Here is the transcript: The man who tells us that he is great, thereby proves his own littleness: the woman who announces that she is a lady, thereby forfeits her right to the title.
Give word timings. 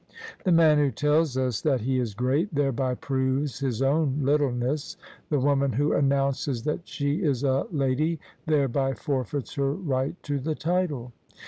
The 0.45 0.51
man 0.51 0.79
who 0.79 0.89
tells 0.89 1.37
us 1.37 1.61
that 1.61 1.81
he 1.81 1.99
is 1.99 2.15
great, 2.15 2.55
thereby 2.55 2.95
proves 2.95 3.59
his 3.59 3.83
own 3.83 4.17
littleness: 4.23 4.97
the 5.29 5.39
woman 5.39 5.73
who 5.73 5.93
announces 5.93 6.63
that 6.63 6.87
she 6.87 7.21
is 7.21 7.43
a 7.43 7.67
lady, 7.71 8.19
thereby 8.47 8.95
forfeits 8.95 9.53
her 9.53 9.71
right 9.73 10.15
to 10.23 10.39
the 10.39 10.55
title. 10.55 11.11